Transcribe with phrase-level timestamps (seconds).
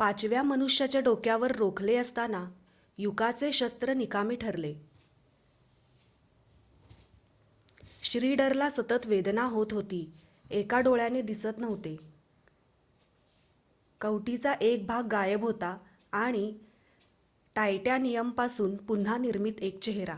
[0.00, 2.44] पाचव्या मनुष्याच्या डोक्यावर रोखले असताना
[2.98, 4.72] युकाचे शस्त्र निकामी ठरले
[8.02, 10.04] श्नीडरला सतत वेदना होत होती
[10.50, 11.96] एका डोळ्याने दिसत नव्हते
[14.00, 15.76] कवटीचा एक भाग गायब होता
[16.12, 16.52] आणि
[17.56, 20.16] टायटॅनियमपासून पुन्हा निर्मित एक चेहरा